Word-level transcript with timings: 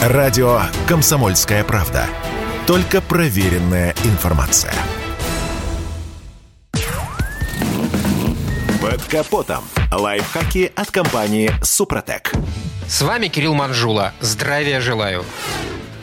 Радио 0.00 0.62
«Комсомольская 0.88 1.62
правда». 1.62 2.06
Только 2.66 3.02
проверенная 3.02 3.94
информация. 4.04 4.72
Под 8.80 9.02
капотом. 9.10 9.62
Лайфхаки 9.92 10.72
от 10.74 10.90
компании 10.90 11.52
«Супротек». 11.62 12.32
С 12.88 13.02
вами 13.02 13.28
Кирилл 13.28 13.52
Манжула. 13.52 14.14
Здравия 14.20 14.80
желаю. 14.80 15.22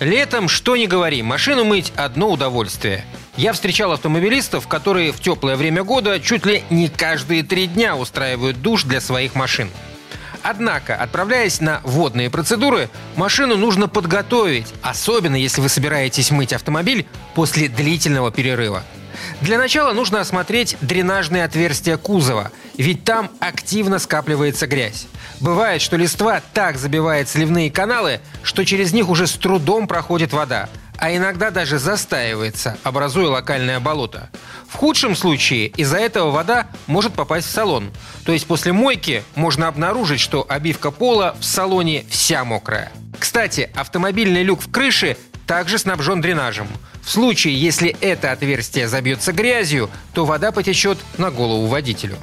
Летом, 0.00 0.48
что 0.48 0.74
ни 0.74 0.86
говори, 0.86 1.22
машину 1.22 1.64
мыть– 1.64 1.92
одно 1.96 2.30
удовольствие. 2.30 3.04
Я 3.36 3.52
встречал 3.52 3.92
автомобилистов, 3.92 4.68
которые 4.68 5.12
в 5.12 5.20
теплое 5.20 5.56
время 5.56 5.84
года 5.84 6.18
чуть 6.18 6.46
ли 6.46 6.64
не 6.70 6.88
каждые 6.88 7.42
три 7.42 7.66
дня 7.66 7.94
устраивают 7.94 8.62
душ 8.62 8.84
для 8.84 9.02
своих 9.02 9.34
машин– 9.34 9.68
Однако, 10.42 10.96
отправляясь 10.96 11.60
на 11.60 11.80
водные 11.84 12.28
процедуры, 12.28 12.88
машину 13.16 13.56
нужно 13.56 13.88
подготовить, 13.88 14.72
особенно 14.82 15.36
если 15.36 15.60
вы 15.60 15.68
собираетесь 15.68 16.30
мыть 16.30 16.52
автомобиль 16.52 17.06
после 17.34 17.68
длительного 17.68 18.32
перерыва. 18.32 18.82
Для 19.40 19.58
начала 19.58 19.92
нужно 19.92 20.20
осмотреть 20.20 20.76
дренажные 20.80 21.44
отверстия 21.44 21.96
кузова, 21.96 22.50
ведь 22.76 23.04
там 23.04 23.30
активно 23.40 23.98
скапливается 23.98 24.66
грязь. 24.66 25.06
Бывает, 25.40 25.82
что 25.82 25.96
листва 25.96 26.40
так 26.52 26.76
забивает 26.76 27.28
сливные 27.28 27.70
каналы, 27.70 28.20
что 28.42 28.64
через 28.64 28.92
них 28.92 29.08
уже 29.08 29.26
с 29.26 29.32
трудом 29.32 29.86
проходит 29.86 30.32
вода, 30.32 30.68
а 30.98 31.14
иногда 31.14 31.50
даже 31.50 31.78
застаивается, 31.78 32.78
образуя 32.84 33.28
локальное 33.28 33.80
болото. 33.80 34.30
Худшем 34.82 35.14
случае 35.14 35.68
из-за 35.68 35.98
этого 35.98 36.32
вода 36.32 36.66
может 36.88 37.12
попасть 37.12 37.46
в 37.46 37.50
салон. 37.52 37.92
То 38.24 38.32
есть 38.32 38.48
после 38.48 38.72
мойки 38.72 39.22
можно 39.36 39.68
обнаружить, 39.68 40.18
что 40.18 40.44
обивка 40.48 40.90
пола 40.90 41.36
в 41.38 41.44
салоне 41.44 42.04
вся 42.10 42.44
мокрая. 42.44 42.90
Кстати, 43.16 43.70
автомобильный 43.76 44.42
люк 44.42 44.60
в 44.60 44.72
крыше 44.72 45.16
также 45.46 45.78
снабжен 45.78 46.20
дренажем. 46.20 46.66
В 47.04 47.10
случае, 47.12 47.54
если 47.54 47.96
это 48.00 48.32
отверстие 48.32 48.88
забьется 48.88 49.32
грязью, 49.32 49.88
то 50.14 50.24
вода 50.24 50.50
потечет 50.50 50.98
на 51.16 51.30
голову 51.30 51.68
водителю. 51.68 52.16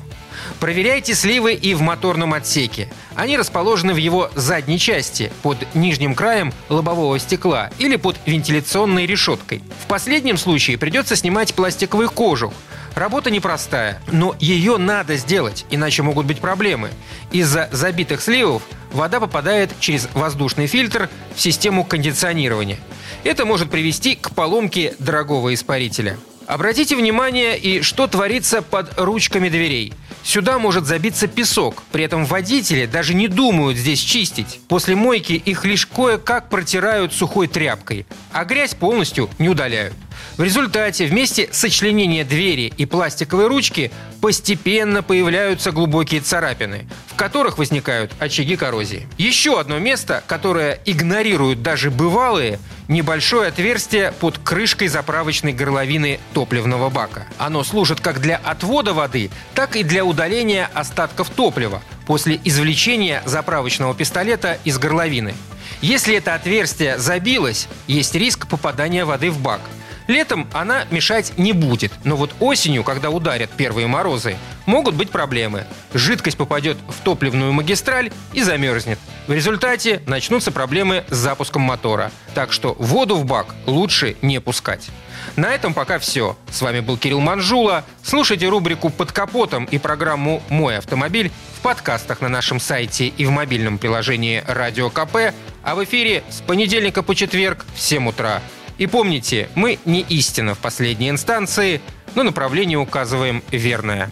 Проверяйте 0.59 1.15
сливы 1.15 1.53
и 1.53 1.73
в 1.73 1.81
моторном 1.81 2.33
отсеке. 2.33 2.89
Они 3.15 3.37
расположены 3.37 3.93
в 3.93 3.97
его 3.97 4.29
задней 4.35 4.77
части, 4.77 5.31
под 5.41 5.57
нижним 5.73 6.15
краем 6.15 6.53
лобового 6.67 7.17
стекла 7.17 7.69
или 7.79 7.95
под 7.95 8.17
вентиляционной 8.25 9.05
решеткой. 9.05 9.61
В 9.83 9.87
последнем 9.87 10.37
случае 10.37 10.77
придется 10.77 11.15
снимать 11.15 11.53
пластиковый 11.53 12.09
кожух. 12.09 12.53
Работа 12.95 13.31
непростая, 13.31 14.01
но 14.11 14.35
ее 14.39 14.77
надо 14.77 15.15
сделать, 15.15 15.65
иначе 15.69 16.03
могут 16.03 16.25
быть 16.25 16.39
проблемы. 16.39 16.89
Из-за 17.31 17.69
забитых 17.71 18.21
сливов 18.21 18.63
вода 18.91 19.21
попадает 19.21 19.71
через 19.79 20.09
воздушный 20.13 20.67
фильтр 20.67 21.09
в 21.35 21.39
систему 21.39 21.85
кондиционирования. 21.85 22.79
Это 23.23 23.45
может 23.45 23.69
привести 23.69 24.15
к 24.15 24.31
поломке 24.31 24.95
дорогого 24.99 25.53
испарителя. 25.53 26.17
Обратите 26.49 26.95
внимание 26.95 27.59
и 27.59 27.83
что 27.83 28.07
творится 28.07 28.63
под 28.63 28.99
ручками 28.99 29.49
дверей. 29.49 29.93
Сюда 30.23 30.57
может 30.57 30.87
забиться 30.87 31.27
песок, 31.27 31.83
при 31.91 32.03
этом 32.03 32.25
водители 32.25 32.87
даже 32.87 33.13
не 33.13 33.27
думают 33.27 33.77
здесь 33.77 33.99
чистить. 33.99 34.59
После 34.67 34.95
мойки 34.95 35.33
их 35.33 35.63
лишь 35.63 35.85
кое-как 35.85 36.49
протирают 36.49 37.13
сухой 37.13 37.47
тряпкой, 37.47 38.07
а 38.31 38.45
грязь 38.45 38.73
полностью 38.73 39.29
не 39.37 39.47
удаляют. 39.47 39.93
В 40.37 40.43
результате 40.43 41.05
вместе 41.05 41.49
сочленения 41.51 42.25
двери 42.25 42.73
и 42.75 42.87
пластиковой 42.87 43.45
ручки 43.45 43.91
постепенно 44.19 45.03
появляются 45.03 45.71
глубокие 45.71 46.21
царапины, 46.21 46.87
в 47.05 47.15
которых 47.15 47.59
возникают 47.59 48.11
очаги 48.17 48.55
коррозии. 48.55 49.07
Еще 49.19 49.59
одно 49.59 49.77
место, 49.77 50.23
которое 50.25 50.79
игнорируют 50.85 51.61
даже 51.61 51.91
бывалые– 51.91 52.57
небольшое 52.89 53.47
отверстие 53.47 54.11
под 54.11 54.37
крышкой 54.39 54.89
заправочной 54.89 55.53
горловины 55.53 56.19
топливного 56.33 56.89
бака. 56.89 57.25
Оно 57.37 57.63
служит 57.63 58.01
как 58.01 58.19
для 58.19 58.35
отвода 58.35 58.93
воды, 58.93 59.29
так 59.55 59.77
и 59.77 59.83
для 59.83 60.03
удаления 60.03 60.69
остатков 60.73 61.29
топлива 61.29 61.81
после 62.05 62.41
извлечения 62.43 63.23
заправочного 63.25 63.95
пистолета 63.95 64.57
из 64.65 64.77
горловины. 64.77 65.33
Если 65.81 66.15
это 66.15 66.33
отверстие 66.33 66.97
забилось, 66.97 67.69
есть 67.87 68.15
риск 68.15 68.47
попадания 68.47 69.05
воды 69.05 69.31
в 69.31 69.39
бак– 69.39 69.61
Летом 70.09 70.47
она 70.53 70.85
мешать 70.89 71.33
не 71.37 71.53
будет, 71.53 71.91
но 72.03 72.15
вот 72.15 72.31
осенью, 72.39 72.83
когда 72.83 73.11
ударят 73.11 73.51
первые 73.51 73.85
морозы, 73.85 74.37
могут 74.69 74.93
быть 74.93 75.09
проблемы. 75.09 75.65
Жидкость 75.93 76.37
попадет 76.37 76.77
в 76.87 77.03
топливную 77.03 77.51
магистраль 77.51 78.11
и 78.33 78.43
замерзнет. 78.43 78.99
В 79.27 79.33
результате 79.33 80.01
начнутся 80.05 80.51
проблемы 80.51 81.03
с 81.09 81.17
запуском 81.17 81.63
мотора. 81.63 82.11
Так 82.35 82.53
что 82.53 82.75
воду 82.77 83.15
в 83.15 83.25
бак 83.25 83.55
лучше 83.65 84.15
не 84.21 84.39
пускать. 84.39 84.89
На 85.35 85.49
этом 85.49 85.73
пока 85.73 85.97
все. 85.97 86.37
С 86.51 86.61
вами 86.61 86.81
был 86.81 86.97
Кирилл 86.97 87.19
Манжула. 87.19 87.83
Слушайте 88.03 88.47
рубрику 88.47 88.89
«Под 88.91 89.11
капотом» 89.11 89.65
и 89.65 89.79
программу 89.79 90.43
«Мой 90.49 90.77
автомобиль» 90.77 91.31
в 91.57 91.61
подкастах 91.61 92.21
на 92.21 92.29
нашем 92.29 92.59
сайте 92.59 93.07
и 93.07 93.25
в 93.25 93.31
мобильном 93.31 93.79
приложении 93.79 94.43
«Радио 94.47 94.91
КП», 94.91 95.33
а 95.63 95.75
в 95.75 95.83
эфире 95.83 96.23
с 96.29 96.41
понедельника 96.41 97.01
по 97.01 97.15
четверг 97.15 97.65
в 97.73 97.81
7 97.81 98.07
утра. 98.07 98.41
И 98.77 98.85
помните, 98.85 99.49
мы 99.55 99.79
не 99.85 100.01
истина 100.01 100.53
в 100.53 100.59
последней 100.59 101.09
инстанции, 101.09 101.81
но 102.15 102.23
направление 102.23 102.77
указываем 102.77 103.43
верное. 103.51 104.11